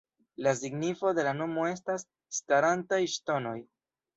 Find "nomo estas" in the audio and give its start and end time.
1.41-2.07